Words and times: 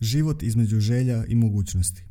Život 0.00 0.42
između 0.42 0.80
želja 0.80 1.24
i 1.24 1.34
mogućnosti. 1.34 2.04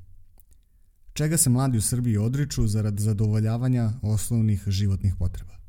Čega 1.14 1.38
se 1.38 1.50
mladi 1.50 1.78
u 1.78 1.82
Srbiji 1.82 2.18
odriču 2.18 2.68
zarad 2.68 3.00
zadovoljavanja 3.00 3.92
osnovnih 4.02 4.64
životnih 4.68 5.16
potreba? 5.20 5.65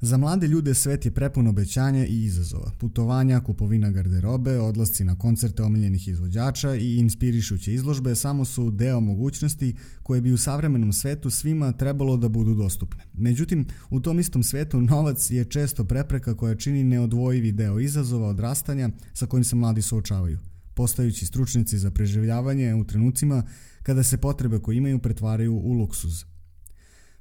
Za 0.00 0.16
mlade 0.16 0.46
ljude 0.46 0.74
svet 0.74 1.04
je 1.04 1.10
prepun 1.10 1.46
obećanja 1.46 2.06
i 2.06 2.24
izazova. 2.24 2.72
Putovanja, 2.78 3.40
kupovina 3.40 3.90
garderobe, 3.90 4.58
odlasci 4.58 5.04
na 5.04 5.18
koncerte 5.18 5.62
omiljenih 5.62 6.08
izvođača 6.08 6.74
i 6.74 6.96
inspirišuće 6.96 7.74
izložbe 7.74 8.14
samo 8.14 8.44
su 8.44 8.70
deo 8.70 9.00
mogućnosti 9.00 9.74
koje 10.02 10.20
bi 10.20 10.32
u 10.32 10.38
savremenom 10.38 10.92
svetu 10.92 11.30
svima 11.30 11.72
trebalo 11.72 12.16
da 12.16 12.28
budu 12.28 12.54
dostupne. 12.54 13.04
Međutim, 13.12 13.66
u 13.90 14.00
tom 14.00 14.18
istom 14.18 14.42
svetu 14.42 14.80
novac 14.80 15.30
je 15.30 15.44
često 15.44 15.84
prepreka 15.84 16.34
koja 16.34 16.54
čini 16.54 16.84
neodvojivi 16.84 17.52
deo 17.52 17.78
izazova 17.80 18.28
odrastanja 18.28 18.90
sa 19.14 19.26
kojim 19.26 19.44
se 19.44 19.56
mladi 19.56 19.82
suočavaju, 19.82 20.38
postajući 20.74 21.26
stručnici 21.26 21.78
za 21.78 21.90
preživljavanje 21.90 22.74
u 22.74 22.84
trenucima 22.84 23.42
kada 23.82 24.02
se 24.02 24.16
potrebe 24.16 24.58
koje 24.58 24.76
imaju 24.76 24.98
pretvaraju 24.98 25.54
u 25.54 25.72
luksuz– 25.72 26.24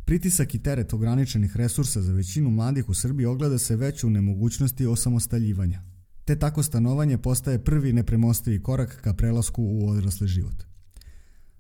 Pritisak 0.08 0.56
i 0.56 0.60
teret 0.60 0.94
ograničenih 0.94 1.58
resursa 1.58 2.02
za 2.02 2.14
većinu 2.14 2.50
mladih 2.50 2.90
u 2.90 2.94
Srbiji 2.94 3.26
ogleda 3.26 3.58
se 3.58 3.76
već 3.76 4.04
u 4.04 4.10
nemogućnosti 4.10 4.86
osamostaljivanja. 4.86 5.82
Te 6.26 6.40
tako 6.40 6.64
stanovanje 6.64 7.18
postaje 7.18 7.64
prvi 7.64 7.94
nepremostivi 7.94 8.64
korak 8.64 9.02
ka 9.02 9.14
prelasku 9.14 9.64
u 9.64 9.90
odrasli 9.90 10.28
život. 10.28 10.64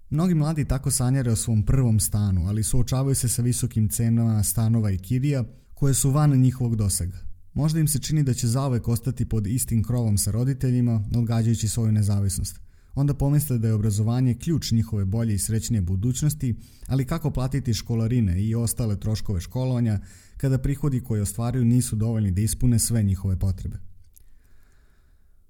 Mnogi 0.09 0.35
mladi 0.35 0.65
tako 0.65 0.91
sanjare 0.91 1.31
o 1.31 1.35
svom 1.35 1.63
prvom 1.63 1.99
stanu, 1.99 2.47
ali 2.47 2.63
suočavaju 2.63 3.15
se 3.15 3.29
sa 3.29 3.41
visokim 3.41 3.89
cenama 3.89 4.43
stanova 4.43 4.91
i 4.91 4.97
kirija 4.97 5.43
koje 5.73 5.93
su 5.93 6.11
van 6.11 6.39
njihovog 6.41 6.75
dosega. 6.75 7.17
Možda 7.53 7.79
im 7.79 7.87
se 7.87 7.99
čini 7.99 8.23
da 8.23 8.33
će 8.33 8.47
zauvek 8.47 8.87
ostati 8.87 9.29
pod 9.29 9.47
istim 9.47 9.83
krovom 9.83 10.17
sa 10.17 10.31
roditeljima, 10.31 11.03
odgađajući 11.15 11.67
svoju 11.67 11.91
nezavisnost 11.91 12.66
onda 12.97 13.13
pomisle 13.13 13.57
da 13.57 13.67
je 13.67 13.73
obrazovanje 13.73 14.33
ključ 14.33 14.71
njihove 14.71 15.05
bolje 15.05 15.35
i 15.35 15.39
srećnije 15.39 15.81
budućnosti, 15.81 16.55
ali 16.87 17.05
kako 17.05 17.31
platiti 17.31 17.73
školarine 17.73 18.43
i 18.43 18.55
ostale 18.55 18.99
troškove 18.99 19.41
školovanja 19.41 19.99
kada 20.37 20.57
prihodi 20.57 21.01
koje 21.01 21.21
ostvaruju 21.21 21.65
nisu 21.65 21.95
dovoljni 21.95 22.31
da 22.31 22.41
ispune 22.41 22.79
sve 22.79 23.03
njihove 23.03 23.39
potrebe. 23.39 23.77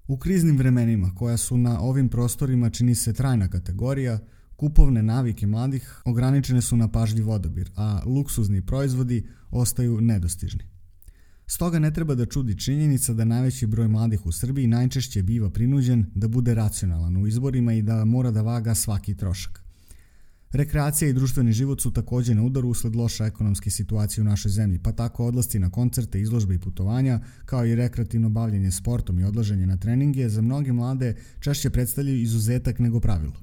U 0.06 0.16
kriznim 0.16 0.58
vremenima, 0.58 1.14
koja 1.14 1.36
su 1.36 1.56
na 1.56 1.80
ovim 1.80 2.08
prostorima 2.08 2.70
čini 2.70 2.94
se 2.94 3.12
trajna 3.12 3.48
kategorija, 3.48 4.18
kupovne 4.56 5.02
navike 5.02 5.46
mladih 5.46 6.02
ograničene 6.04 6.62
su 6.62 6.76
na 6.76 6.88
pažljiv 6.88 7.30
odabir, 7.30 7.70
a 7.76 8.02
luksuzni 8.06 8.66
proizvodi 8.66 9.26
ostaju 9.50 10.00
nedostižni. 10.00 10.77
Stoga 11.50 11.78
ne 11.78 11.90
treba 11.90 12.14
da 12.14 12.26
čudi 12.26 12.58
činjenica 12.58 13.14
da 13.14 13.24
najveći 13.24 13.66
broj 13.66 13.88
mladih 13.88 14.26
u 14.26 14.32
Srbiji 14.32 14.66
najčešće 14.66 15.22
biva 15.22 15.50
prinuđen 15.50 16.06
da 16.14 16.28
bude 16.28 16.54
racionalan 16.54 17.16
u 17.16 17.26
izborima 17.26 17.72
i 17.72 17.82
da 17.82 18.04
mora 18.04 18.30
da 18.30 18.42
vaga 18.42 18.74
svaki 18.74 19.14
trošak. 19.14 19.62
Rekreacija 20.52 21.08
i 21.08 21.12
društveni 21.12 21.52
život 21.52 21.80
su 21.80 21.92
takođe 21.92 22.34
na 22.34 22.42
udaru 22.42 22.68
usled 22.68 22.96
loša 22.96 23.26
ekonomske 23.26 23.70
situacije 23.70 24.22
u 24.22 24.24
našoj 24.24 24.50
zemlji, 24.50 24.78
pa 24.78 24.92
tako 24.92 25.26
odlasti 25.26 25.58
na 25.58 25.70
koncerte, 25.70 26.20
izložbe 26.20 26.54
i 26.54 26.58
putovanja, 26.58 27.20
kao 27.44 27.66
i 27.66 27.74
rekreativno 27.74 28.28
bavljenje 28.28 28.70
sportom 28.70 29.18
i 29.18 29.24
odlaženje 29.24 29.66
na 29.66 29.76
treninge, 29.76 30.28
za 30.28 30.42
mnoge 30.42 30.72
mlade 30.72 31.14
češće 31.40 31.70
predstavljaju 31.70 32.22
izuzetak 32.22 32.78
nego 32.78 33.00
pravilo. 33.00 33.40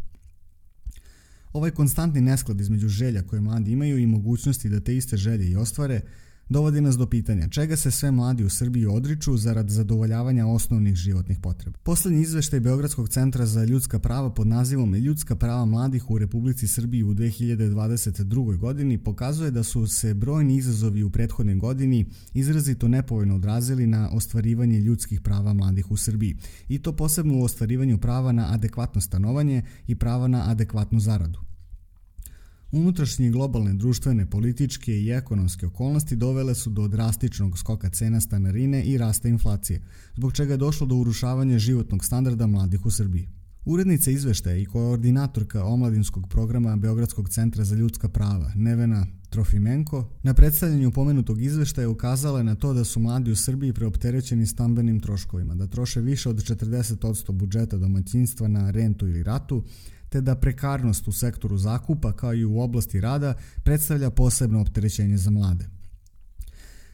Ovaj 1.54 1.72
konstantni 1.72 2.22
nesklad 2.22 2.62
između 2.62 2.88
želja 2.88 3.24
koje 3.24 3.42
mladi 3.42 3.72
imaju 3.72 3.98
i 3.98 4.06
mogućnosti 4.06 4.70
da 4.70 4.80
te 4.80 4.98
iste 4.98 5.18
želje 5.18 5.50
i 5.50 5.56
ostvare– 5.56 6.02
dovodi 6.50 6.82
nas 6.82 6.98
do 6.98 7.08
pitanja 7.08 7.48
čega 7.48 7.76
se 7.76 7.92
sve 7.92 8.12
mladi 8.12 8.44
u 8.44 8.50
Srbiji 8.50 8.86
odriču 8.86 9.38
zarad 9.38 9.70
zadovoljavanja 9.70 10.48
osnovnih 10.48 10.96
životnih 10.96 11.40
potreba. 11.40 11.78
Poslednji 11.84 12.22
izveštaj 12.22 12.60
Beogradskog 12.60 13.10
centra 13.10 13.46
za 13.46 13.64
ljudska 13.64 14.00
prava 14.00 14.30
pod 14.30 14.48
nazivom 14.48 14.96
Ljudska 14.96 15.36
prava 15.36 15.66
mladih 15.66 16.12
u 16.12 16.18
Republici 16.18 16.68
Srbiji 16.68 17.04
u 17.04 17.14
2022. 17.14 18.58
godini 18.58 18.98
pokazuje 18.98 19.52
da 19.52 19.64
su 19.64 19.88
se 19.88 20.14
brojni 20.14 20.56
izazovi 20.56 21.04
u 21.04 21.10
prethodnoj 21.10 21.56
godini 21.56 22.06
izrazito 22.34 22.88
nepovoljno 22.88 23.36
odrazili 23.36 23.88
na 23.88 24.10
ostvarivanje 24.14 24.80
ljudskih 24.80 25.22
prava 25.22 25.54
mladih 25.54 25.92
u 25.92 25.98
Srbiji 25.98 26.38
i 26.68 26.80
to 26.80 26.96
posebno 26.96 27.38
u 27.38 27.44
ostvarivanju 27.44 27.98
prava 27.98 28.32
na 28.32 28.54
adekvatno 28.54 29.02
stanovanje 29.02 29.64
i 29.88 29.96
prava 29.96 30.28
na 30.28 30.52
adekvatnu 30.52 31.00
zaradu. 31.00 31.55
Unutrašnje 32.76 33.30
globalne 33.30 33.74
društvene, 33.74 34.26
političke 34.30 35.00
i 35.02 35.10
ekonomske 35.10 35.66
okolnosti 35.66 36.16
dovele 36.16 36.56
su 36.56 36.70
do 36.70 36.88
drastičnog 36.88 37.58
skoka 37.58 37.90
cena 37.90 38.22
stanarine 38.22 38.84
i 38.84 38.98
rasta 38.98 39.28
inflacije, 39.28 39.82
zbog 40.16 40.34
čega 40.34 40.54
je 40.54 40.58
došlo 40.58 40.88
do 40.88 40.96
urušavanja 40.96 41.60
životnog 41.60 42.06
standarda 42.06 42.48
mladih 42.48 42.86
u 42.86 42.92
Srbiji. 42.92 43.30
Urednica 43.66 44.12
izveštaja 44.12 44.58
i 44.58 44.66
koordinatorka 44.66 45.64
omladinskog 45.64 46.28
programa 46.30 46.76
Beogradskog 46.76 47.30
centra 47.30 47.64
za 47.64 47.76
ljudska 47.76 48.10
prava, 48.10 48.52
Nevena 48.56 49.06
Trofimenko, 49.30 50.10
na 50.24 50.34
predstavljanju 50.34 50.92
pomenutog 50.92 51.42
izveštaja 51.42 51.90
ukazala 51.90 52.38
je 52.38 52.44
na 52.44 52.56
to 52.56 52.74
da 52.74 52.84
su 52.84 53.00
mladi 53.00 53.32
u 53.32 53.36
Srbiji 53.36 53.74
preopterećeni 53.74 54.48
stambenim 54.48 55.00
troškovima, 55.00 55.56
da 55.56 55.68
troše 55.68 56.02
više 56.02 56.30
od 56.30 56.38
40% 56.38 57.32
budžeta 57.32 57.78
domaćinstva 57.78 58.48
na 58.48 58.72
rentu 58.72 59.08
ili 59.08 59.24
ratu, 59.24 59.64
te 60.16 60.22
da 60.22 60.36
prekarnost 60.36 61.08
u 61.08 61.12
sektoru 61.12 61.58
zakupa 61.58 62.14
kao 62.14 62.34
i 62.34 62.46
u 62.46 62.60
oblasti 62.60 63.02
rada 63.02 63.34
predstavlja 63.64 64.10
posebno 64.10 64.62
opterećenje 64.62 65.18
za 65.18 65.30
mlade. 65.30 65.66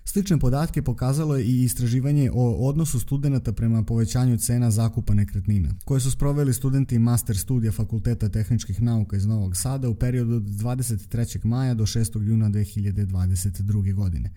Slične 0.05 0.39
podatke 0.39 0.81
pokazalo 0.81 1.35
je 1.37 1.45
i 1.45 1.63
istraživanje 1.63 2.31
o 2.33 2.69
odnosu 2.69 2.99
studenta 2.99 3.53
prema 3.53 3.83
povećanju 3.83 4.37
cena 4.37 4.71
zakupa 4.71 5.13
nekretnina, 5.13 5.69
koje 5.85 6.01
su 6.01 6.11
sproveli 6.11 6.53
studenti 6.53 6.99
master 6.99 7.37
studija 7.37 7.71
Fakulteta 7.71 8.29
tehničkih 8.29 8.81
nauka 8.81 9.17
iz 9.17 9.25
Novog 9.25 9.57
Sada 9.57 9.89
u 9.89 9.95
periodu 9.95 10.35
od 10.35 10.43
23. 10.43 11.45
maja 11.45 11.73
do 11.73 11.85
6. 11.85 12.21
juna 12.21 12.49
2022. 12.49 13.93
godine. 13.93 14.31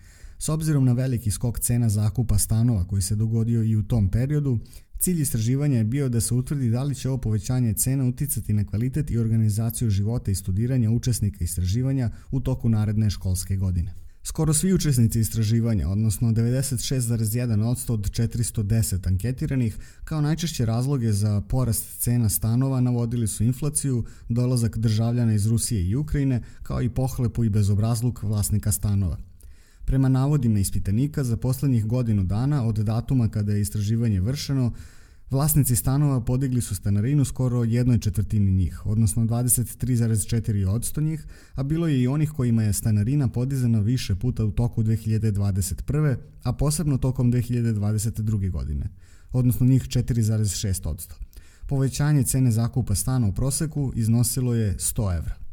S 0.44 0.48
obzirom 0.48 0.84
na 0.84 0.92
veliki 0.92 1.30
skok 1.30 1.60
cena 1.60 1.88
zakupa 1.88 2.38
stanova 2.38 2.84
koji 2.84 3.02
se 3.02 3.16
dogodio 3.16 3.62
i 3.62 3.76
u 3.76 3.82
tom 3.82 4.10
periodu, 4.10 4.58
Cilj 4.98 5.22
istraživanja 5.22 5.78
je 5.78 5.84
bio 5.84 6.08
da 6.08 6.20
se 6.20 6.34
utvrdi 6.34 6.70
da 6.70 6.82
li 6.82 6.94
će 6.94 7.08
ovo 7.08 7.18
povećanje 7.18 7.72
cena 7.72 8.04
uticati 8.04 8.52
na 8.52 8.64
kvalitet 8.64 9.10
i 9.10 9.18
organizaciju 9.18 9.90
života 9.90 10.30
i 10.30 10.34
studiranja 10.34 10.90
učesnika 10.90 11.44
istraživanja 11.44 12.10
u 12.30 12.40
toku 12.40 12.68
naredne 12.68 13.10
školske 13.10 13.56
godine. 13.56 13.94
Skoro 14.22 14.54
svi 14.54 14.72
učesnici 14.72 15.20
istraživanja, 15.20 15.88
odnosno 15.88 16.32
96,1% 16.32 17.92
od 17.92 18.10
410 18.10 19.06
anketiranih, 19.06 19.78
kao 20.04 20.20
najčešće 20.20 20.66
razloge 20.66 21.12
za 21.12 21.40
porast 21.40 22.00
cena 22.00 22.28
stanova 22.28 22.80
navodili 22.80 23.28
su 23.28 23.44
inflaciju, 23.44 24.04
dolazak 24.28 24.78
državljana 24.78 25.34
iz 25.34 25.46
Rusije 25.46 25.88
i 25.88 25.96
Ukrajine, 25.96 26.42
kao 26.62 26.82
i 26.82 26.90
pohlepu 26.90 27.44
i 27.44 27.50
bezobrazluk 27.50 28.22
vlasnika 28.22 28.72
stanova. 28.72 29.33
Prema 29.84 30.08
navodima 30.08 30.58
ispitanika, 30.58 31.24
za 31.24 31.36
poslednjih 31.36 31.86
godinu 31.86 32.24
dana 32.24 32.64
od 32.64 32.78
datuma 32.78 33.28
kada 33.28 33.52
je 33.52 33.60
istraživanje 33.60 34.20
vršeno, 34.20 34.72
Vlasnici 35.30 35.76
stanova 35.76 36.20
podigli 36.20 36.60
su 36.60 36.74
stanarinu 36.74 37.24
skoro 37.24 37.64
jednoj 37.64 37.98
četvrtini 37.98 38.52
njih, 38.52 38.86
odnosno 38.86 39.24
23,4 39.24 40.68
odsto 40.68 41.00
njih, 41.00 41.26
a 41.54 41.62
bilo 41.62 41.88
je 41.88 42.02
i 42.02 42.08
onih 42.08 42.30
kojima 42.30 42.62
je 42.62 42.72
stanarina 42.72 43.28
podizana 43.28 43.80
više 43.80 44.14
puta 44.14 44.44
u 44.44 44.50
toku 44.50 44.82
2021. 44.82 46.16
a 46.42 46.52
posebno 46.52 46.98
tokom 46.98 47.32
2022. 47.32 48.50
godine, 48.50 48.88
odnosno 49.32 49.66
njih 49.66 49.82
4,6 49.82 50.88
odsto. 50.88 51.14
Povećanje 51.66 52.22
cene 52.22 52.50
zakupa 52.50 52.94
stana 52.94 53.26
u 53.26 53.32
proseku 53.32 53.92
iznosilo 53.96 54.54
je 54.54 54.76
100 54.76 55.16
evra. 55.16 55.43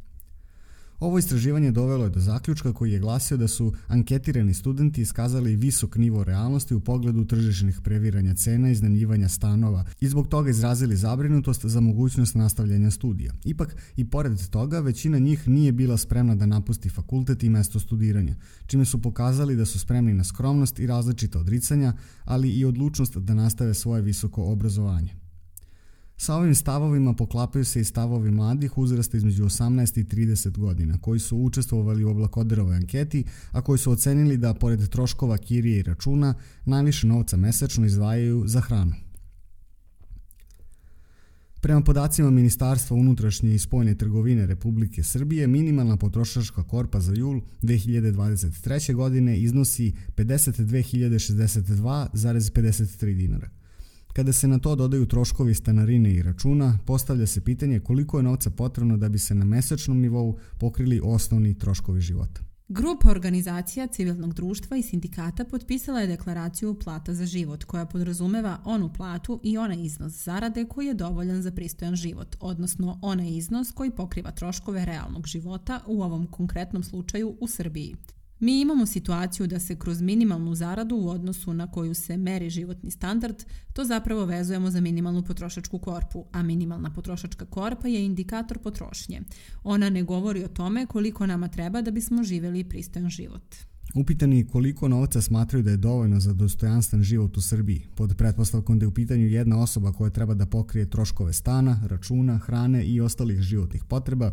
Ovo 1.01 1.18
istraživanje 1.18 1.71
dovelo 1.71 2.03
je 2.03 2.09
do 2.09 2.19
zaključka 2.19 2.74
koji 2.74 2.92
je 2.92 3.00
glasio 3.00 3.38
da 3.38 3.48
su 3.48 3.74
anketirani 3.88 4.53
studenti 4.53 5.01
iskazali 5.01 5.56
visok 5.56 5.95
nivo 5.95 6.24
realnosti 6.24 6.75
u 6.75 6.80
pogledu 6.80 7.25
tržišnih 7.25 7.81
previranja 7.83 8.33
cena 8.33 8.69
i 8.69 8.71
iznajmljivanja 8.71 9.30
stanova 9.30 9.86
i 10.00 10.07
zbog 10.07 10.27
toga 10.27 10.50
izrazili 10.50 10.95
zabrinutost 10.95 11.65
za 11.65 11.81
mogućnost 11.81 12.36
nastavljanja 12.36 12.92
studija. 12.92 13.33
Ipak, 13.45 13.75
i 13.95 14.09
pored 14.09 14.50
toga, 14.50 14.80
većina 14.80 15.19
njih 15.19 15.48
nije 15.48 15.71
bila 15.71 15.98
spremna 15.98 16.36
da 16.36 16.45
napusti 16.45 16.89
fakultet 16.89 17.44
i 17.44 17.50
mesto 17.50 17.80
studiranja, 17.80 18.36
čime 18.68 18.86
su 18.86 19.01
pokazali 19.01 19.56
da 19.56 19.65
su 19.65 19.80
spremni 19.80 20.13
na 20.13 20.24
skromnost 20.24 20.80
i 20.80 20.88
različita 20.88 21.39
odricanja, 21.39 21.94
ali 22.24 22.50
i 22.50 22.65
odlučnost 22.65 23.18
da 23.18 23.33
nastave 23.33 23.74
svoje 23.74 24.01
visoko 24.01 24.44
obrazovanje. 24.44 25.20
Sa 26.21 26.35
ovim 26.35 26.56
stavovima 26.56 27.13
poklapaju 27.13 27.65
se 27.65 27.81
i 27.81 27.83
stavovi 27.83 28.31
mladih 28.31 28.77
uzrasta 28.77 29.18
između 29.18 29.44
18 29.44 30.00
i 30.00 30.03
30 30.03 30.57
godina, 30.57 30.97
koji 30.97 31.19
su 31.19 31.38
učestvovali 31.38 32.03
u 32.03 32.09
oblakoderovoj 32.09 32.75
anketi, 32.75 33.23
a 33.51 33.62
koji 33.62 33.79
su 33.79 33.91
ocenili 33.91 34.38
da, 34.38 34.53
pored 34.53 34.89
troškova 34.89 35.38
kirije 35.38 35.79
i 35.79 35.83
računa, 35.83 36.33
najviše 36.65 37.07
novca 37.07 37.38
mesečno 37.38 37.85
izdvajaju 37.85 38.44
za 38.47 38.62
hranu. 38.62 38.94
Prema 41.62 41.81
podacima 41.81 42.29
Ministarstva 42.29 42.97
unutrašnje 42.97 43.56
i 43.56 43.59
spoljne 43.59 43.95
trgovine 43.95 44.45
Republike 44.45 45.03
Srbije, 45.03 45.47
minimalna 45.47 45.97
potrošačka 45.97 46.63
korpa 46.63 47.00
za 47.00 47.13
jul 47.13 47.41
2023. 47.62 48.94
godine 48.94 49.39
iznosi 49.39 49.94
52.062,53 50.15 53.15
dinara. 53.15 53.60
Kada 54.13 54.33
se 54.33 54.47
na 54.47 54.59
to 54.59 54.75
dodaju 54.75 55.05
troškovi 55.05 55.53
stanarine 55.53 56.13
i 56.13 56.21
računa, 56.21 56.79
postavlja 56.85 57.27
se 57.27 57.41
pitanje 57.41 57.79
koliko 57.79 58.17
je 58.17 58.23
novca 58.23 58.49
potrebno 58.49 58.97
da 58.97 59.09
bi 59.09 59.19
se 59.19 59.35
na 59.35 59.45
mesečnom 59.45 59.99
nivou 59.99 60.37
pokrili 60.59 61.01
osnovni 61.03 61.57
troškovi 61.57 62.01
života. 62.01 62.41
Grupa 62.73 63.09
organizacija 63.09 63.87
civilnog 63.87 64.33
društva 64.33 64.77
i 64.77 64.81
sindikata 64.83 65.45
potpisala 65.45 65.99
je 65.99 66.07
deklaraciju 66.07 66.79
Plata 66.83 67.13
za 67.13 67.25
život, 67.25 67.63
koja 67.63 67.85
podrazumeva 67.85 68.57
onu 68.65 68.93
platu 68.93 69.39
i 69.43 69.57
onaj 69.57 69.81
iznos 69.81 70.23
zarade 70.23 70.65
koji 70.65 70.87
je 70.87 70.93
dovoljan 70.93 71.41
za 71.41 71.51
pristojan 71.51 71.95
život, 71.95 72.35
odnosno 72.39 72.99
onaj 73.01 73.29
iznos 73.29 73.71
koji 73.71 73.91
pokriva 73.91 74.31
troškove 74.31 74.85
realnog 74.85 75.27
života, 75.27 75.81
u 75.87 76.03
ovom 76.03 76.27
konkretnom 76.27 76.83
slučaju 76.83 77.37
u 77.39 77.47
Srbiji. 77.47 77.95
Mi 78.41 78.61
imamo 78.61 78.85
situaciju 78.85 79.47
da 79.47 79.59
se 79.59 79.75
kroz 79.75 80.01
minimalnu 80.01 80.55
zaradu 80.55 80.95
u 80.95 81.09
odnosu 81.09 81.53
na 81.53 81.71
koju 81.71 81.93
se 81.93 82.17
meri 82.17 82.49
životni 82.49 82.91
standard, 82.91 83.35
to 83.73 83.83
zapravo 83.83 84.25
vezujemo 84.25 84.71
za 84.71 84.81
minimalnu 84.81 85.23
potrošačku 85.23 85.79
korpu, 85.79 86.25
a 86.31 86.43
minimalna 86.43 86.89
potrošačka 86.89 87.45
korpa 87.45 87.88
je 87.88 88.05
indikator 88.05 88.57
potrošnje. 88.57 89.21
Ona 89.63 89.89
ne 89.89 90.03
govori 90.03 90.43
o 90.43 90.47
tome 90.47 90.85
koliko 90.85 91.25
nama 91.25 91.47
treba 91.47 91.81
da 91.81 91.91
bismo 91.91 92.23
živeli 92.23 92.63
pristojan 92.63 93.09
život. 93.09 93.55
Upitani 93.95 94.47
koliko 94.47 94.87
novca 94.87 95.21
smatraju 95.21 95.63
da 95.63 95.71
je 95.71 95.77
dovoljno 95.77 96.19
za 96.19 96.33
dostojanstven 96.33 97.03
život 97.03 97.37
u 97.37 97.41
Srbiji, 97.41 97.87
pod 97.95 98.15
pretpostavkom 98.17 98.79
da 98.79 98.83
je 98.83 98.87
u 98.87 98.94
pitanju 98.94 99.27
jedna 99.27 99.61
osoba 99.61 99.91
koja 99.91 100.09
treba 100.09 100.33
da 100.33 100.45
pokrije 100.45 100.89
troškove 100.89 101.33
stana, 101.33 101.81
računa, 101.85 102.37
hrane 102.37 102.85
i 102.85 103.01
ostalih 103.01 103.41
životnih 103.41 103.83
potreba, 103.83 104.31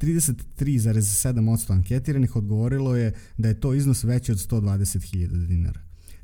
33,7% 0.00 1.72
anketiranih 1.72 2.36
odgovorilo 2.36 2.96
je 2.96 3.12
da 3.36 3.48
je 3.48 3.60
to 3.60 3.74
iznos 3.74 4.04
veći 4.04 4.32
od 4.32 4.38
120.000 4.38 5.46
dinara. 5.46 5.80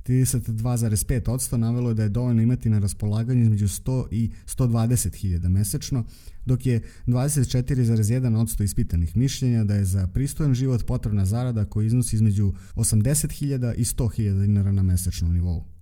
32,5% 0.06 1.56
navelo 1.56 1.90
je 1.90 1.94
da 1.94 2.02
je 2.02 2.08
dovoljno 2.08 2.42
imati 2.42 2.70
na 2.70 2.78
raspolaganju 2.78 3.42
između 3.42 3.68
100 3.68 4.06
i 4.10 4.30
120.000 4.46 5.48
mesečno, 5.48 6.04
dok 6.46 6.66
je 6.66 6.82
24,1% 7.06 8.64
ispitanih 8.64 9.16
mišljenja 9.16 9.64
da 9.64 9.74
je 9.74 9.84
za 9.84 10.06
pristojan 10.06 10.54
život 10.54 10.86
potrebna 10.86 11.24
zarada 11.26 11.64
koja 11.64 11.86
iznosi 11.86 12.16
između 12.16 12.52
80.000 12.74 13.74
i 13.74 13.84
100.000 13.84 14.46
dinara 14.46 14.72
na 14.72 14.82
mesečnom 14.82 15.34
nivou. 15.34 15.73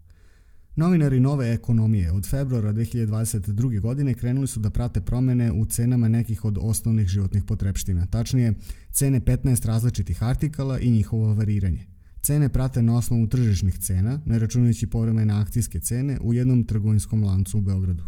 Novinari 0.76 1.20
Nove 1.20 1.52
ekonomije 1.52 2.12
od 2.12 2.26
februara 2.26 2.72
2022. 2.72 3.80
godine 3.80 4.14
krenuli 4.14 4.46
su 4.46 4.60
da 4.60 4.70
prate 4.70 5.00
promene 5.00 5.52
u 5.52 5.66
cenama 5.66 6.08
nekih 6.08 6.44
od 6.44 6.58
osnovnih 6.60 7.08
životnih 7.08 7.44
potrepština, 7.44 8.06
tačnije 8.06 8.54
cene 8.90 9.20
15 9.20 9.66
različitih 9.66 10.22
artikala 10.22 10.78
i 10.78 10.90
njihovo 10.90 11.34
variranje. 11.34 11.86
Cene 12.22 12.48
prate 12.48 12.82
na 12.82 12.96
osnovu 12.96 13.26
tržišnih 13.26 13.78
cena, 13.78 14.20
ne 14.26 14.38
računajući 14.38 14.86
povremene 14.86 15.34
akcijske 15.34 15.80
cene 15.80 16.18
u 16.20 16.34
jednom 16.34 16.64
trgovinskom 16.64 17.24
lancu 17.24 17.58
u 17.58 17.60
Beogradu. 17.60 18.04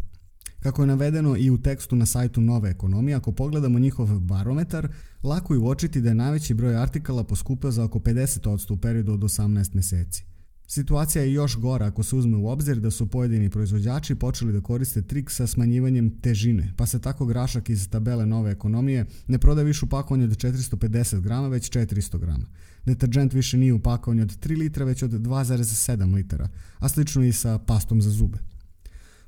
Kako 0.61 0.83
je 0.83 0.87
navedeno 0.87 1.37
i 1.37 1.51
u 1.51 1.59
tekstu 1.59 1.97
na 1.97 2.07
sajtu 2.07 2.41
Nove 2.41 2.71
ekonomije, 2.71 3.15
ako 3.15 3.33
pogledamo 3.33 3.79
njihov 3.79 4.21
barometar, 4.21 4.89
lako 5.23 5.55
je 5.55 5.61
uočiti 5.61 6.01
da 6.01 6.09
je 6.09 6.15
najveći 6.15 6.55
broj 6.55 6.77
artikala 6.77 7.25
poskupio 7.25 7.71
za 7.71 7.85
oko 7.85 7.99
50% 7.99 8.73
u 8.73 8.77
periodu 8.77 9.13
od 9.13 9.21
18 9.21 9.75
meseci. 9.75 10.34
Situacija 10.67 11.25
je 11.25 11.33
još 11.33 11.57
gora 11.57 11.87
ako 11.87 12.03
se 12.03 12.17
uzme 12.17 12.37
u 12.37 12.49
obzir 12.49 12.81
da 12.81 12.91
su 12.91 13.07
pojedini 13.07 13.51
proizvođači 13.51 14.15
počeli 14.15 14.53
da 14.53 14.61
koriste 14.61 15.03
trik 15.03 15.31
sa 15.31 15.47
smanjivanjem 15.47 16.21
težine, 16.21 16.73
pa 16.77 16.87
se 16.87 17.01
tako 17.01 17.27
grašak 17.27 17.71
iz 17.71 17.89
tabele 17.91 18.27
nove 18.27 18.51
ekonomije 18.51 19.07
ne 19.27 19.39
prodaje 19.39 19.65
više 19.65 19.85
u 19.85 19.89
pakovanju 19.89 20.25
od 20.25 20.31
450 20.31 21.21
grama, 21.21 21.49
već 21.49 21.71
400 21.71 22.19
grama. 22.19 22.47
Deterđent 22.85 23.33
više 23.33 23.59
nije 23.59 23.73
u 23.73 23.81
pakovanju 23.81 24.23
od 24.23 24.39
3 24.39 24.59
litra, 24.59 24.85
već 24.85 25.03
od 25.03 25.11
2,7 25.11 26.15
litara, 26.15 26.49
a 26.79 26.89
slično 26.89 27.25
i 27.25 27.33
sa 27.33 27.59
pastom 27.59 28.03
za 28.03 28.11
zube. 28.11 28.39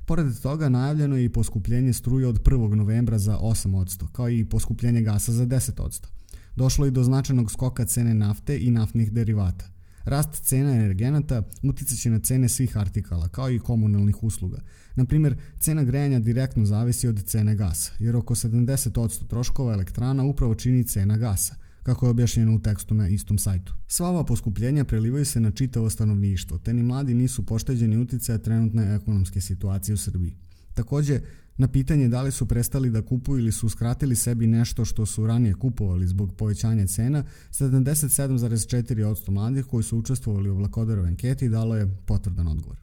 Pored 0.05 0.39
toga 0.41 0.69
najavljeno 0.69 1.17
je 1.17 1.25
i 1.25 1.29
poskupljenje 1.29 1.93
struje 1.93 2.27
od 2.27 2.43
1. 2.43 2.75
novembra 2.75 3.19
za 3.19 3.37
8%, 3.37 4.07
kao 4.11 4.29
i 4.29 4.45
poskupljenje 4.45 5.01
gasa 5.01 5.31
za 5.31 5.45
10%. 5.45 6.07
Došlo 6.55 6.85
je 6.85 6.91
do 6.91 7.03
značajnog 7.03 7.51
skoka 7.51 7.85
cene 7.85 8.13
nafte 8.13 8.59
i 8.59 8.71
naftnih 8.71 9.11
derivata. 9.11 9.76
Rast 10.07 10.43
cena 10.43 10.71
energenata 10.75 11.43
uticaće 11.63 12.09
na 12.09 12.19
cene 12.19 12.49
svih 12.49 12.77
artikala, 12.77 13.27
kao 13.27 13.51
i 13.51 13.59
komunalnih 13.59 14.23
usluga. 14.23 14.61
Na 14.95 15.05
primjer, 15.05 15.35
cena 15.59 15.83
grejanja 15.83 16.19
direktno 16.19 16.65
zavisi 16.65 17.07
od 17.07 17.23
cene 17.23 17.55
gasa, 17.55 17.91
jer 17.99 18.15
oko 18.15 18.35
70% 18.35 19.27
troškova 19.27 19.73
elektrana 19.73 20.23
upravo 20.23 20.55
čini 20.55 20.83
cena 20.83 21.17
gasa, 21.17 21.55
kako 21.83 22.05
je 22.05 22.09
objašnjeno 22.09 22.55
u 22.55 22.59
tekstu 22.59 22.95
na 22.95 23.07
istom 23.07 23.37
sajtu. 23.37 23.73
Sva 23.87 24.09
ova 24.09 24.25
poskupljenja 24.25 24.85
prelivaju 24.85 25.25
se 25.25 25.39
na 25.39 25.51
čitavo 25.51 25.89
stanovništvo, 25.89 26.57
te 26.57 26.73
ni 26.73 26.83
mladi 26.83 27.13
nisu 27.13 27.45
pošteđeni 27.45 27.97
uticaja 27.97 28.37
trenutne 28.37 28.95
ekonomske 28.95 29.41
situacije 29.41 29.93
u 29.93 29.97
Srbiji. 29.97 30.35
Takođe, 30.73 31.21
Na 31.57 31.67
pitanje 31.67 32.07
da 32.07 32.21
li 32.21 32.31
su 32.31 32.45
prestali 32.45 32.89
da 32.89 33.01
kupuju 33.01 33.39
ili 33.39 33.51
su 33.51 33.65
uskratili 33.65 34.15
sebi 34.15 34.47
nešto 34.47 34.85
što 34.85 35.05
su 35.05 35.27
ranije 35.27 35.53
kupovali 35.53 36.07
zbog 36.07 36.35
povećanja 36.35 36.87
cena, 36.87 37.23
77,4% 37.51 39.31
mladih 39.31 39.65
koji 39.65 39.83
su 39.83 39.97
učestvovali 39.97 40.49
u 40.49 40.55
Vlakodarove 40.55 41.07
anketi 41.07 41.49
dalo 41.49 41.75
je 41.75 41.97
potvrdan 42.05 42.47
odgovor. 42.47 42.77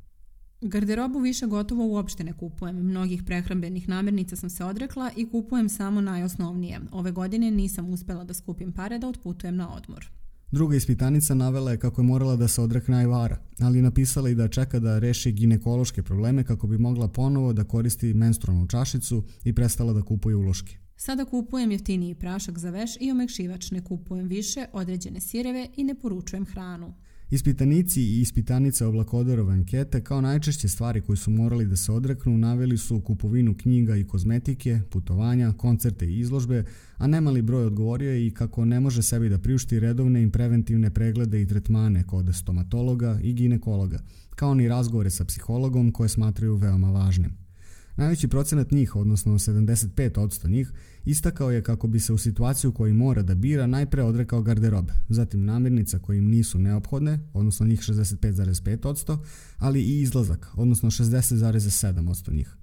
Garderobu 0.61 1.19
više 1.19 1.47
gotovo 1.47 1.87
uopšte 1.87 2.25
ne 2.25 2.33
kupujem. 2.33 2.77
Mnogih 2.77 3.23
prehrambenih 3.23 3.89
namirnica 3.89 4.37
sam 4.37 4.51
se 4.51 4.65
odrekla 4.65 5.11
i 5.17 5.31
kupujem 5.31 5.69
samo 5.69 6.01
najosnovnije. 6.01 6.81
Ove 6.93 7.13
godine 7.13 7.51
nisam 7.51 7.91
uspela 7.91 8.25
da 8.25 8.35
skupim 8.35 8.73
pare 8.73 8.99
da 8.99 9.09
otputujem 9.09 9.57
na 9.57 9.75
odmor. 9.75 10.11
Druga 10.51 10.77
ispitanica 10.77 11.35
navela 11.35 11.71
je 11.71 11.79
kako 11.79 12.01
je 12.01 12.07
morala 12.07 12.37
da 12.37 12.49
se 12.49 12.61
odrekne 12.61 12.97
ajvara, 12.97 13.39
ali 13.61 13.83
napisala 13.83 14.31
i 14.31 14.35
da 14.35 14.49
čeka 14.49 14.79
da 14.79 14.99
reši 14.99 15.33
ginekološke 15.33 16.03
probleme 16.03 16.45
kako 16.45 16.67
bi 16.67 16.79
mogla 16.79 17.09
ponovo 17.09 17.53
da 17.53 17.65
koristi 17.65 18.15
menstrualnu 18.15 18.67
čašicu 18.67 19.25
i 19.45 19.53
prestala 19.53 19.93
da 19.93 20.03
kupuje 20.03 20.37
uloške. 20.37 20.77
Sada 20.97 21.25
kupujem 21.25 21.71
jeftiniji 21.71 22.15
prašak 22.15 22.59
za 22.59 22.71
veš 22.71 22.97
i 23.01 23.11
omekšivač, 23.11 23.71
ne 23.71 23.85
kupujem 23.85 24.29
više 24.29 24.67
određene 24.73 25.21
sireve 25.21 25.69
i 25.77 25.85
ne 25.85 25.95
poručujem 25.95 26.47
hranu. 26.47 26.95
Ispitanici 27.31 28.03
i 28.03 28.21
ispitanica 28.21 28.89
Oblakodorove 28.89 29.53
ankete 29.53 30.05
kao 30.05 30.21
najčešće 30.21 30.69
stvari 30.69 31.01
koje 31.01 31.17
su 31.17 31.31
morali 31.31 31.67
da 31.67 31.77
se 31.77 31.93
odreknu 31.93 32.39
naveli 32.39 32.79
su 32.79 33.01
kupovinu 33.01 33.55
knjiga 33.57 33.97
i 33.97 34.05
kozmetike, 34.05 34.81
putovanja, 34.91 35.53
koncerte 35.53 36.07
i 36.07 36.19
izložbe, 36.19 36.65
a 36.97 37.07
nemali 37.07 37.43
broj 37.43 37.65
odgovorio 37.65 38.11
je 38.11 38.27
i 38.27 38.31
kako 38.31 38.65
ne 38.65 38.81
može 38.81 39.03
sebi 39.03 39.29
da 39.29 39.39
priušti 39.39 39.81
redovne 39.81 40.23
i 40.23 40.31
preventivne 40.31 40.91
preglede 40.91 41.43
i 41.43 41.47
tretmane 41.47 42.03
kod 42.03 42.35
stomatologa 42.35 43.19
i 43.23 43.33
ginekologa, 43.33 43.99
kao 44.35 44.55
ni 44.55 44.69
razgovore 44.69 45.11
sa 45.11 45.25
psihologom 45.25 45.93
koje 45.93 46.09
smatraju 46.09 46.57
veoma 46.57 46.91
važnim. 46.91 47.44
Najveći 47.97 48.29
procenat 48.29 48.71
njih, 48.71 48.97
odnosno 48.97 49.33
75% 49.33 50.49
njih, 50.49 50.73
istakao 51.05 51.51
je 51.51 51.63
kako 51.63 51.89
bi 51.89 52.01
se 52.01 52.13
u 52.13 52.19
situaciju 52.19 52.73
koju 52.73 52.95
mora 52.95 53.23
da 53.23 53.35
bira 53.35 53.67
najpre 53.67 54.03
odrekao 54.03 54.43
garderobe, 54.43 54.93
zatim 55.09 55.45
namirnica 55.45 55.99
koje 55.99 56.19
im 56.19 56.31
nisu 56.31 56.59
neophodne, 56.59 57.21
odnosno 57.33 57.67
njih 57.67 57.81
65,5%, 57.81 59.19
ali 59.59 59.83
i 59.83 60.01
izlazak, 60.01 60.49
odnosno 60.55 60.91
60,7% 60.91 62.33
njih 62.33 62.57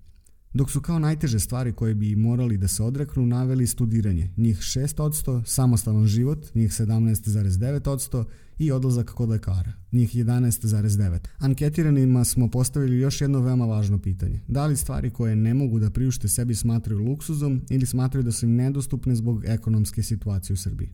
dok 0.53 0.71
su 0.71 0.81
kao 0.81 0.99
najteže 0.99 1.39
stvari 1.39 1.73
koje 1.73 1.95
bi 1.95 2.15
morali 2.15 2.57
da 2.57 2.67
se 2.67 2.83
odreknu 2.83 3.25
naveli 3.25 3.67
studiranje, 3.67 4.29
njih 4.37 4.57
6%, 4.57 5.43
samostalan 5.45 6.07
život, 6.07 6.55
njih 6.55 6.71
17,9% 6.71 8.25
i 8.59 8.71
odlazak 8.71 9.09
kod 9.09 9.29
lekara, 9.29 9.73
njih 9.91 10.15
11,9%. 10.15 11.19
Anketiranima 11.37 12.23
smo 12.23 12.51
postavili 12.51 12.99
još 12.99 13.21
jedno 13.21 13.39
veoma 13.39 13.65
važno 13.65 13.99
pitanje. 13.99 14.41
Da 14.47 14.65
li 14.65 14.77
stvari 14.77 15.09
koje 15.09 15.35
ne 15.35 15.53
mogu 15.53 15.79
da 15.79 15.89
priušte 15.89 16.27
sebi 16.27 16.55
smatraju 16.55 16.99
luksuzom 16.99 17.61
ili 17.69 17.85
smatraju 17.85 18.23
da 18.23 18.31
su 18.31 18.45
im 18.45 18.55
nedostupne 18.55 19.15
zbog 19.15 19.45
ekonomske 19.45 20.03
situacije 20.03 20.53
u 20.53 20.57
Srbiji? 20.57 20.89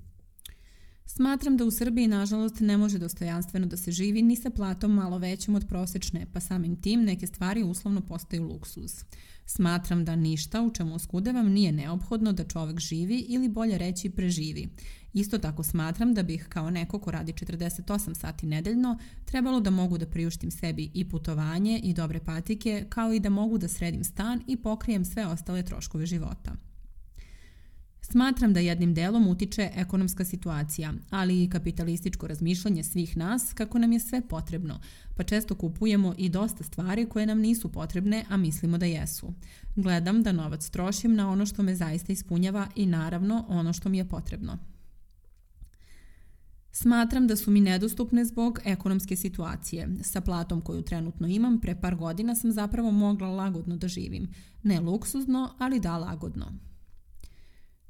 Smatram 1.09 1.57
da 1.57 1.65
u 1.65 1.71
Srbiji, 1.71 2.07
nažalost, 2.07 2.59
ne 2.59 2.77
može 2.77 2.99
dostojanstveno 2.99 3.65
da 3.65 3.77
se 3.77 3.91
živi 3.91 4.21
ni 4.21 4.35
sa 4.35 4.49
platom 4.49 4.93
malo 4.93 5.17
većom 5.17 5.55
od 5.55 5.67
prosečne, 5.67 6.25
pa 6.33 6.39
samim 6.39 6.81
tim 6.81 7.03
neke 7.03 7.27
stvari 7.27 7.63
uslovno 7.63 8.01
postaju 8.01 8.43
luksuz. 8.43 9.03
Smatram 9.45 10.05
da 10.05 10.15
ništa 10.15 10.61
u 10.61 10.71
čemu 10.71 10.95
oskudevam 10.95 11.47
nije 11.47 11.71
neophodno 11.71 12.33
da 12.33 12.43
čovek 12.43 12.79
živi 12.79 13.25
ili 13.27 13.49
bolje 13.49 13.77
reći 13.77 14.09
preživi. 14.09 14.69
Isto 15.13 15.37
tako 15.37 15.63
smatram 15.63 16.13
da 16.13 16.23
bih 16.23 16.45
kao 16.49 16.69
neko 16.69 16.99
ko 16.99 17.11
radi 17.11 17.33
48 17.33 18.13
sati 18.13 18.45
nedeljno 18.45 18.97
trebalo 19.25 19.59
da 19.59 19.69
mogu 19.69 19.97
da 19.97 20.05
priuštim 20.05 20.51
sebi 20.51 20.91
i 20.93 21.09
putovanje 21.09 21.79
i 21.83 21.93
dobre 21.93 22.19
patike 22.19 22.85
kao 22.89 23.13
i 23.13 23.19
da 23.19 23.29
mogu 23.29 23.57
da 23.57 23.67
sredim 23.67 24.03
stan 24.03 24.41
i 24.47 24.57
pokrijem 24.57 25.05
sve 25.05 25.25
ostale 25.25 25.63
troškove 25.63 26.05
života. 26.05 26.66
Smatram 28.11 28.53
da 28.53 28.59
jednim 28.59 28.93
delom 28.93 29.27
utiče 29.27 29.69
ekonomska 29.75 30.25
situacija, 30.25 30.93
ali 31.09 31.43
i 31.43 31.49
kapitalističko 31.49 32.27
razmišljanje 32.27 32.83
svih 32.83 33.17
nas 33.17 33.53
kako 33.53 33.79
nam 33.79 33.91
je 33.91 33.99
sve 33.99 34.21
potrebno, 34.27 34.79
pa 35.15 35.23
često 35.23 35.55
kupujemo 35.55 36.13
i 36.17 36.29
dosta 36.29 36.63
stvari 36.63 37.05
koje 37.05 37.25
nam 37.25 37.39
nisu 37.39 37.71
potrebne, 37.71 38.25
a 38.29 38.37
mislimo 38.37 38.77
da 38.77 38.85
jesu. 38.85 39.33
Gledam 39.75 40.23
da 40.23 40.31
novac 40.31 40.69
trošim 40.69 41.15
na 41.15 41.29
ono 41.29 41.45
što 41.45 41.63
me 41.63 41.75
zaista 41.75 42.13
ispunjava 42.13 42.67
i 42.75 42.85
naravno 42.85 43.45
ono 43.47 43.73
što 43.73 43.89
mi 43.89 43.97
je 43.97 44.09
potrebno. 44.09 44.57
Smatram 46.71 47.27
da 47.27 47.35
su 47.35 47.51
mi 47.51 47.61
nedostupne 47.61 48.25
zbog 48.25 48.59
ekonomske 48.65 49.15
situacije. 49.15 49.89
Sa 50.01 50.21
platom 50.21 50.61
koju 50.61 50.81
trenutno 50.81 51.27
imam, 51.27 51.59
pre 51.61 51.81
par 51.81 51.95
godina 51.95 52.35
sam 52.35 52.51
zapravo 52.51 52.91
mogla 52.91 53.27
lagodno 53.27 53.77
da 53.77 53.87
živim. 53.87 54.27
Ne 54.63 54.79
luksuzno, 54.79 55.53
ali 55.59 55.79
da 55.79 55.97
lagodno. 55.97 56.67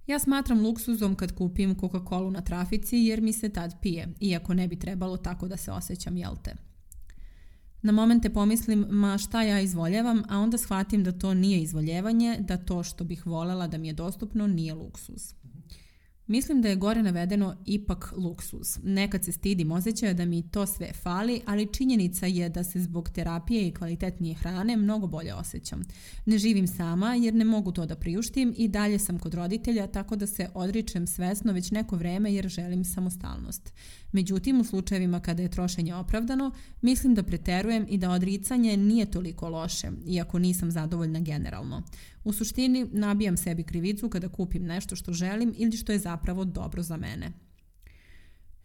Ja 0.07 0.19
smatram 0.19 0.61
luksuzom 0.61 1.15
kad 1.15 1.31
kupim 1.35 1.75
Coca-Colu 1.75 2.31
na 2.31 2.41
trafici 2.41 2.97
jer 2.97 3.21
mi 3.21 3.33
se 3.33 3.49
tad 3.49 3.75
pije, 3.81 4.07
iako 4.19 4.53
ne 4.53 4.67
bi 4.67 4.79
trebalo 4.79 5.17
tako 5.17 5.47
da 5.47 5.57
se 5.57 5.71
osjećam, 5.71 6.17
jel 6.17 6.35
te? 6.43 6.55
Na 7.81 7.91
momente 7.91 8.29
pomislim, 8.29 8.85
ma 8.89 9.17
šta 9.17 9.41
ja 9.41 9.61
izvoljevam, 9.61 10.23
a 10.29 10.39
onda 10.39 10.57
shvatim 10.57 11.03
da 11.03 11.11
to 11.11 11.33
nije 11.33 11.59
izvoljevanje, 11.59 12.37
da 12.39 12.57
to 12.57 12.83
što 12.83 13.03
bih 13.03 13.27
voljela 13.27 13.67
da 13.67 13.77
mi 13.77 13.87
je 13.87 13.93
dostupno 13.93 14.47
nije 14.47 14.73
luksuz. 14.73 15.33
Mislim 16.27 16.61
da 16.61 16.69
je 16.69 16.75
gore 16.75 17.03
navedeno 17.03 17.55
ipak 17.65 18.13
luksuz. 18.17 18.79
Nekad 18.83 19.25
se 19.25 19.31
stidim 19.31 19.71
osjećaja 19.71 20.13
da 20.13 20.25
mi 20.25 20.49
to 20.49 20.65
sve 20.65 20.93
fali, 20.93 21.41
ali 21.45 21.73
činjenica 21.73 22.25
je 22.25 22.49
da 22.49 22.63
se 22.63 22.81
zbog 22.81 23.09
terapije 23.09 23.67
i 23.67 23.73
kvalitetnije 23.73 24.35
hrane 24.35 24.77
mnogo 24.77 25.07
bolje 25.07 25.33
osjećam. 25.33 25.81
Ne 26.25 26.37
živim 26.37 26.67
sama 26.67 27.15
jer 27.15 27.33
ne 27.33 27.45
mogu 27.45 27.71
to 27.71 27.85
da 27.85 27.95
priuštim 27.95 28.53
i 28.57 28.67
dalje 28.67 28.99
sam 28.99 29.19
kod 29.19 29.33
roditelja 29.33 29.87
tako 29.87 30.15
da 30.15 30.27
se 30.27 30.49
odričem 30.53 31.07
svesno 31.07 31.53
već 31.53 31.71
neko 31.71 31.95
vreme 31.95 32.33
jer 32.33 32.47
želim 32.47 32.85
samostalnost. 32.85 33.73
Međutim, 34.11 34.61
u 34.61 34.63
slučajevima 34.63 35.19
kada 35.19 35.41
je 35.41 35.51
trošenje 35.51 35.95
opravdano, 35.95 36.51
mislim 36.81 37.15
da 37.15 37.23
preterujem 37.23 37.85
i 37.89 37.97
da 37.97 38.11
odricanje 38.11 38.77
nije 38.77 39.11
toliko 39.11 39.49
loše, 39.49 39.91
iako 40.07 40.39
nisam 40.39 40.71
zadovoljna 40.71 41.19
generalno. 41.19 41.83
U 42.27 42.33
suštini, 42.33 42.85
nabijam 42.91 43.37
sebi 43.37 43.63
krivicu 43.63 44.09
kada 44.09 44.29
kupim 44.29 44.63
nešto 44.63 44.95
što 44.95 45.13
želim 45.13 45.53
ili 45.57 45.71
što 45.71 45.91
je 45.91 45.99
zapravo 45.99 46.45
dobro 46.45 46.83
za 46.83 46.97
mene. 46.97 47.31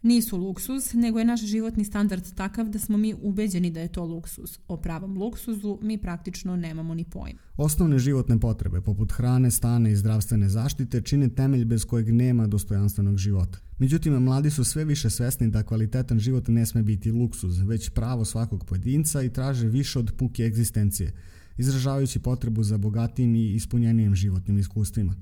Nisu 0.01 0.37
luksuz, 0.37 0.93
nego 0.93 1.19
je 1.19 1.25
naš 1.25 1.45
životni 1.45 1.85
standard 1.85 2.33
takav 2.35 2.69
da 2.69 2.79
smo 2.79 2.97
mi 2.97 3.15
ubeđeni 3.21 3.71
da 3.71 3.79
je 3.79 3.87
to 3.87 4.05
luksuz. 4.05 4.59
O 4.67 4.77
pravom 4.77 5.17
luksuzu 5.17 5.79
mi 5.81 5.97
praktično 5.97 6.55
nemamo 6.55 6.93
ni 6.93 7.05
pojma. 7.05 7.39
Osnovne 7.57 7.99
životne 7.99 8.39
potrebe, 8.39 8.81
poput 8.81 9.11
hrane, 9.11 9.51
stane 9.51 9.91
i 9.91 9.95
zdravstvene 9.95 10.49
zaštite, 10.49 11.01
čine 11.01 11.29
temelj 11.29 11.65
bez 11.65 11.85
kojeg 11.85 12.13
nema 12.13 12.47
dostojanstvenog 12.47 13.17
života. 13.17 13.57
Međutim, 13.77 14.13
mladi 14.13 14.49
su 14.49 14.63
sve 14.63 14.85
više 14.85 15.09
svesni 15.09 15.49
da 15.49 15.63
kvalitetan 15.63 16.19
život 16.19 16.47
ne 16.47 16.65
sme 16.65 16.83
biti 16.83 17.11
luksuz, 17.11 17.59
već 17.59 17.89
pravo 17.89 18.25
svakog 18.25 18.65
pojedinca 18.65 19.21
i 19.21 19.33
traže 19.33 19.67
više 19.67 19.99
od 19.99 20.11
puke 20.17 20.43
egzistencije, 20.43 21.13
izražavajući 21.57 22.19
potrebu 22.19 22.63
za 22.63 22.77
bogatijim 22.77 23.35
i 23.35 23.53
ispunjenijim 23.53 24.15
životnim 24.15 24.57
iskustvima. 24.57 25.15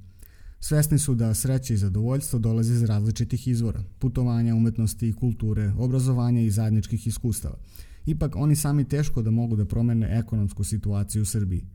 Svesni 0.60 1.00
su 1.00 1.16
da 1.16 1.34
sreće 1.34 1.74
i 1.74 1.78
zadovoljstvo 1.78 2.40
dolaze 2.40 2.74
iz 2.74 2.84
različitih 2.84 3.48
izvora, 3.48 3.84
putovanja, 4.00 4.56
umetnosti 4.56 5.14
kulture, 5.14 5.74
obrazovanja 5.78 6.42
i 6.42 6.52
zajedničkih 6.52 7.08
iskustava. 7.08 7.58
Ipak 8.06 8.36
oni 8.36 8.56
sami 8.56 8.84
teško 8.84 9.22
da 9.22 9.32
mogu 9.32 9.56
da 9.56 9.66
promene 9.66 10.20
ekonomsku 10.20 10.64
situaciju 10.64 11.22
u 11.22 11.26
Srbiji. 11.26 11.66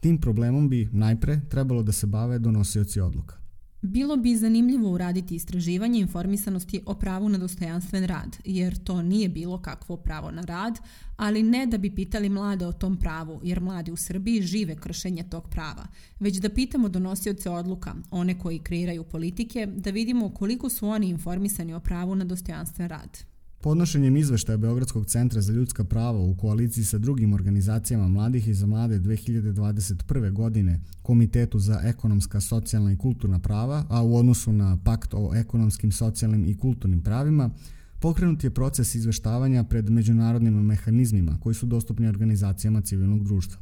Tim 0.00 0.18
problemom 0.18 0.68
bi 0.68 0.88
najpre 0.92 1.40
trebalo 1.48 1.82
da 1.82 1.92
se 1.92 2.06
bave 2.06 2.38
donosioci 2.38 3.00
odluka. 3.00 3.41
Bilo 3.84 4.16
bi 4.16 4.36
zanimljivo 4.36 4.90
uraditi 4.90 5.34
istraživanje 5.34 6.00
informisanosti 6.00 6.82
o 6.86 6.94
pravu 6.94 7.28
na 7.28 7.38
dostojanstven 7.38 8.04
rad, 8.04 8.36
jer 8.44 8.84
to 8.84 9.02
nije 9.02 9.28
bilo 9.28 9.58
kakvo 9.58 9.96
pravo 9.96 10.30
na 10.30 10.42
rad, 10.42 10.78
ali 11.16 11.42
ne 11.42 11.66
da 11.66 11.78
bi 11.78 11.94
pitali 11.94 12.28
mlade 12.28 12.66
o 12.66 12.72
tom 12.72 12.96
pravu, 12.96 13.40
jer 13.42 13.60
mladi 13.60 13.92
u 13.92 13.96
Srbiji 13.96 14.42
žive 14.42 14.76
kršenje 14.76 15.24
tog 15.30 15.48
prava, 15.48 15.86
već 16.20 16.36
da 16.36 16.48
pitamo 16.48 16.88
donosioce 16.88 17.50
odluka, 17.50 17.94
one 18.10 18.38
koji 18.38 18.58
kreiraju 18.58 19.04
politike, 19.04 19.66
da 19.66 19.90
vidimo 19.90 20.30
koliko 20.30 20.68
su 20.68 20.88
oni 20.88 21.08
informisani 21.08 21.74
o 21.74 21.80
pravu 21.80 22.14
na 22.14 22.24
dostojanstven 22.24 22.88
rad. 22.88 23.31
Podnošenjem 23.62 24.16
izveštaja 24.16 24.56
Beogradskog 24.56 25.06
centra 25.06 25.40
za 25.40 25.52
ljudska 25.52 25.84
prava 25.84 26.18
u 26.18 26.36
koaliciji 26.36 26.84
sa 26.84 26.98
drugim 26.98 27.32
organizacijama 27.32 28.08
mladih 28.08 28.48
i 28.48 28.54
za 28.54 28.66
mlade 28.66 28.98
2021. 28.98 30.32
godine 30.32 30.80
Komitetu 31.02 31.58
za 31.58 31.80
ekonomska, 31.84 32.40
socijalna 32.40 32.92
i 32.92 32.96
kulturna 32.96 33.38
prava, 33.38 33.84
a 33.88 34.02
u 34.02 34.16
odnosu 34.16 34.52
na 34.52 34.78
pakt 34.84 35.14
o 35.14 35.34
ekonomskim, 35.34 35.92
socijalnim 35.92 36.44
i 36.44 36.58
kulturnim 36.58 37.02
pravima, 37.02 37.50
pokrenut 38.00 38.44
je 38.44 38.50
proces 38.50 38.94
izveštavanja 38.94 39.64
pred 39.64 39.90
međunarodnim 39.90 40.54
mehanizmima 40.54 41.38
koji 41.40 41.54
su 41.54 41.66
dostupni 41.66 42.08
organizacijama 42.08 42.80
civilnog 42.80 43.24
društva. 43.24 43.60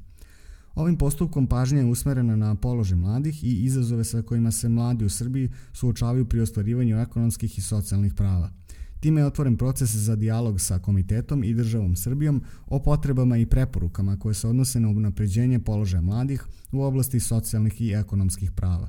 Ovim 0.75 0.97
postupkom 0.97 1.47
pažnja 1.47 1.78
je 1.78 1.85
usmerena 1.85 2.37
na 2.37 2.54
položaj 2.54 2.99
mladih 2.99 3.45
i 3.45 3.64
izazove 3.64 4.04
sa 4.04 4.23
kojima 4.23 4.50
se 4.50 4.69
mladi 4.69 5.04
u 5.04 5.09
Srbiji 5.09 5.50
suočavaju 5.73 6.25
pri 6.25 6.40
ostvarivanju 6.40 7.00
ekonomskih 7.00 7.59
i 7.59 7.62
socijalnih 7.62 8.14
prava– 8.14 8.50
Time 9.00 9.21
je 9.21 9.26
otvoren 9.26 9.57
proces 9.57 9.90
za 9.90 10.16
dijalog 10.16 10.61
sa 10.61 10.78
komitetom 10.78 11.45
i 11.45 11.54
državom 11.54 11.97
Srbijom 11.97 12.42
o 12.66 12.83
potrebama 12.83 13.37
i 13.37 13.47
preporukama 13.47 14.19
koje 14.19 14.35
se 14.35 14.49
odnose 14.49 14.80
na 14.80 14.88
unapređenje 14.88 15.59
položaja 15.59 16.00
mladih 16.00 16.45
u 16.73 16.83
oblasti 16.83 17.21
socijalnih 17.21 17.80
i 17.80 17.92
ekonomskih 17.92 18.52
prava. 18.52 18.88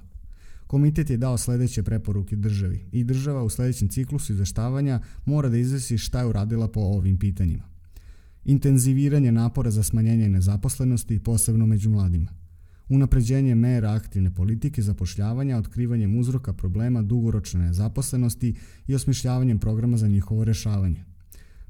Komitet 0.67 1.09
je 1.09 1.17
dao 1.17 1.37
sledeće 1.37 1.83
preporuke 1.83 2.35
državi 2.35 2.85
i 2.91 3.03
država 3.03 3.43
u 3.43 3.49
sledećem 3.49 3.89
ciklusu 3.89 4.33
izveštavanja 4.33 5.01
mora 5.25 5.49
da 5.49 5.57
izvesi 5.57 5.97
šta 5.97 6.19
je 6.19 6.25
uradila 6.25 6.67
po 6.67 6.79
ovim 6.79 7.17
pitanjima. 7.17 7.63
Intenziviranje 8.45 9.31
napora 9.31 9.71
za 9.71 9.83
smanjenje 9.83 10.29
nezaposlenosti, 10.29 11.19
posebno 11.19 11.65
među 11.65 11.89
mladima 11.89 12.40
unapređenje 12.91 13.55
mera 13.55 13.91
aktivne 13.91 14.31
politike 14.33 14.81
zapošljavanja, 14.81 15.57
otkrivanjem 15.57 16.19
uzroka 16.19 16.53
problema 16.53 17.01
dugoročne 17.01 17.59
nezaposlenosti 17.59 18.55
i 18.87 18.95
osmišljavanjem 18.95 19.59
programa 19.59 19.97
za 19.97 20.07
njihovo 20.07 20.43
rešavanje. 20.43 21.03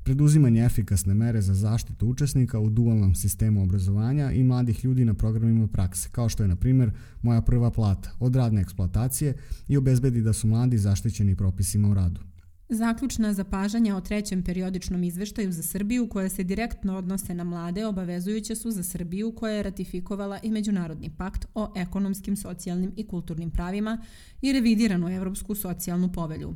Preduzimanje 0.04 0.66
efikasne 0.66 1.14
mere 1.14 1.42
za 1.42 1.54
zaštitu 1.54 2.08
učesnika 2.08 2.60
u 2.60 2.70
dualnom 2.70 3.16
sistemu 3.16 3.64
obrazovanja 3.64 4.32
i 4.32 4.44
mladih 4.44 4.86
ljudi 4.86 5.06
na 5.06 5.14
programima 5.14 5.68
prakse, 5.68 6.10
kao 6.12 6.30
što 6.30 6.44
je, 6.44 6.48
na 6.48 6.56
primer, 6.56 6.92
moja 7.22 7.42
prva 7.42 7.72
plata 7.72 8.12
od 8.20 8.36
radne 8.36 8.62
eksploatacije 8.62 9.34
i 9.68 9.78
obezbedi 9.78 10.22
da 10.22 10.34
su 10.34 10.48
mladi 10.48 10.78
zaštićeni 10.78 11.36
propisima 11.36 11.90
u 11.90 11.94
radu. 11.94 12.31
Zaključna 12.74 13.34
zapažanja 13.34 13.96
o 13.96 14.02
trećem 14.02 14.44
periodičnom 14.44 15.04
izveštaju 15.04 15.52
za 15.52 15.64
Srbiju 15.64 16.08
koja 16.10 16.30
se 16.30 16.44
direktno 16.44 16.98
odnose 16.98 17.34
na 17.34 17.44
mlade 17.44 17.86
obavezujuće 17.86 18.56
su 18.56 18.72
za 18.72 18.84
Srbiju 18.84 19.32
koja 19.32 19.54
je 19.54 19.64
ratifikovala 19.64 20.40
i 20.44 20.52
Međunarodni 20.52 21.10
pakt 21.18 21.46
o 21.56 21.74
ekonomskim, 21.76 22.36
socijalnim 22.36 22.94
i 22.96 23.08
kulturnim 23.08 23.52
pravima 23.52 23.98
i 24.42 24.54
revidiranu 24.54 25.10
Evropsku 25.10 25.56
socijalnu 25.56 26.12
povelju. 26.12 26.56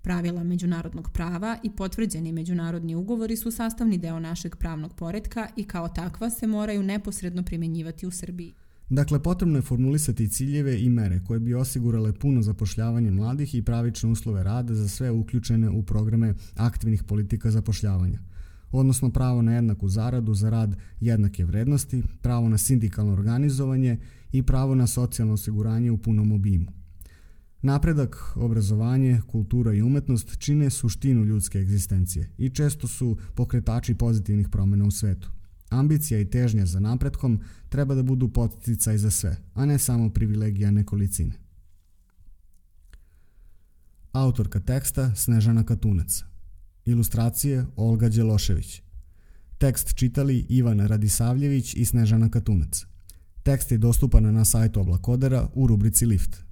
Pravila 0.00 0.44
međunarodnog 0.44 1.10
prava 1.12 1.58
i 1.62 1.70
potvrđeni 1.70 2.32
međunarodni 2.32 2.94
ugovori 2.94 3.36
su 3.36 3.50
sastavni 3.50 3.98
deo 3.98 4.20
našeg 4.20 4.56
pravnog 4.56 4.94
poredka 4.94 5.48
i 5.56 5.64
kao 5.64 5.88
takva 5.88 6.30
se 6.30 6.46
moraju 6.46 6.82
neposredno 6.82 7.42
primenjivati 7.42 8.06
u 8.06 8.10
Srbiji. 8.10 8.54
Dakle, 8.92 9.22
potrebno 9.22 9.58
je 9.58 9.62
formulisati 9.62 10.28
ciljeve 10.28 10.80
i 10.80 10.88
mere 10.88 11.20
koje 11.24 11.40
bi 11.40 11.54
osigurale 11.54 12.12
puno 12.12 12.42
zapošljavanje 12.42 13.10
mladih 13.10 13.54
i 13.54 13.62
pravične 13.62 14.10
uslove 14.10 14.42
rada 14.42 14.74
za 14.74 14.88
sve 14.88 15.10
uključene 15.10 15.70
u 15.70 15.82
programe 15.82 16.34
aktivnih 16.56 17.04
politika 17.04 17.50
zapošljavanja 17.50 18.18
odnosno 18.72 19.10
pravo 19.10 19.42
na 19.42 19.54
jednaku 19.54 19.88
zaradu 19.88 20.34
za 20.34 20.50
rad 20.50 20.76
jednake 21.00 21.44
vrednosti, 21.44 22.02
pravo 22.22 22.48
na 22.48 22.58
sindikalno 22.58 23.12
organizovanje 23.12 23.98
i 24.32 24.42
pravo 24.42 24.74
na 24.74 24.86
socijalno 24.86 25.34
osiguranje 25.34 25.90
u 25.90 25.98
punom 25.98 26.32
obimu. 26.32 26.66
Napredak, 27.62 28.32
obrazovanje, 28.36 29.20
kultura 29.26 29.72
i 29.74 29.82
umetnost 29.82 30.38
čine 30.38 30.70
suštinu 30.70 31.24
ljudske 31.24 31.58
egzistencije 31.58 32.30
i 32.38 32.50
često 32.50 32.88
su 32.88 33.16
pokretači 33.34 33.94
pozitivnih 33.94 34.48
promena 34.48 34.84
u 34.84 34.90
svetu. 34.90 35.30
Ambicija 35.72 36.20
i 36.20 36.30
težnja 36.30 36.66
za 36.66 36.80
napretkom 36.80 37.40
treba 37.68 37.94
da 37.94 38.02
budu 38.02 38.28
poticaj 38.28 38.98
za 38.98 39.10
sve, 39.10 39.36
a 39.54 39.66
ne 39.66 39.78
samo 39.78 40.10
privilegija 40.10 40.70
nekolicine. 40.70 41.32
Autorka 44.12 44.60
teksta 44.60 45.14
Snežana 45.14 45.64
Katunac 45.64 46.22
Ilustracije 46.84 47.66
Olga 47.76 48.08
Đelošević 48.08 48.82
Tekst 49.58 49.94
čitali 49.94 50.46
Ivan 50.48 50.80
Radisavljević 50.80 51.74
i 51.74 51.84
Snežana 51.84 52.28
Katunac. 52.28 52.86
Tekst 53.42 53.72
je 53.72 53.78
dostupan 53.78 54.34
na 54.34 54.44
sajtu 54.44 54.80
Oblakodera 54.80 55.48
u 55.54 55.66
rubrici 55.66 56.06
Lift. 56.06 56.44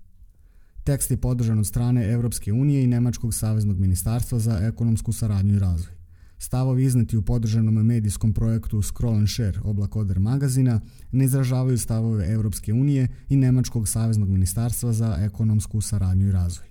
Tekst 0.85 1.11
je 1.11 1.17
podržan 1.17 1.59
od 1.59 1.67
strane 1.67 2.13
Evropske 2.13 2.53
unije 2.53 2.85
i 2.85 2.87
Nemačkog 2.87 3.35
saveznog 3.35 3.79
ministarstva 3.79 4.39
za 4.39 4.59
ekonomsku 4.63 5.13
saradnju 5.13 5.55
i 5.55 5.59
razvoj. 5.59 6.00
Stavovi 6.43 6.85
izneti 6.85 7.17
u 7.17 7.23
podržanom 7.23 7.75
medijskom 7.75 8.33
projektu 8.33 8.83
Scroll 8.83 9.15
and 9.15 9.29
Share 9.29 9.61
oblak 9.65 9.97
Oder 9.97 10.19
magazina 10.19 10.81
ne 11.13 11.25
izražavaju 11.25 11.79
stavove 11.79 12.33
Europske 12.33 12.73
unije 12.73 13.09
i 13.29 13.37
Nemačkog 13.37 13.89
saveznog 13.89 14.29
ministarstva 14.29 14.93
za 14.93 15.17
ekonomsku 15.21 15.81
saradnju 15.81 16.29
i 16.29 16.33
razvoj. 16.33 16.70